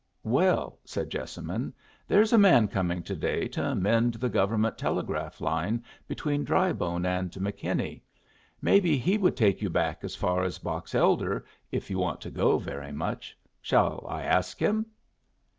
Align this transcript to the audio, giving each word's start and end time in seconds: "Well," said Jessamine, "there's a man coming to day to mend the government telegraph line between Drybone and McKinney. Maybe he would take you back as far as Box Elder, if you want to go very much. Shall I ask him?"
"Well," 0.23 0.79
said 0.83 1.11
Jessamine, 1.11 1.73
"there's 2.07 2.33
a 2.33 2.37
man 2.39 2.67
coming 2.69 3.03
to 3.03 3.15
day 3.15 3.47
to 3.49 3.75
mend 3.75 4.15
the 4.15 4.29
government 4.29 4.75
telegraph 4.75 5.39
line 5.39 5.83
between 6.07 6.43
Drybone 6.43 7.05
and 7.05 7.29
McKinney. 7.33 8.01
Maybe 8.63 8.97
he 8.97 9.19
would 9.19 9.37
take 9.37 9.61
you 9.61 9.69
back 9.69 10.03
as 10.03 10.15
far 10.15 10.41
as 10.43 10.57
Box 10.57 10.95
Elder, 10.95 11.45
if 11.71 11.91
you 11.91 11.99
want 11.99 12.19
to 12.21 12.31
go 12.31 12.57
very 12.57 12.91
much. 12.91 13.37
Shall 13.61 14.03
I 14.09 14.23
ask 14.23 14.57
him?" 14.59 14.87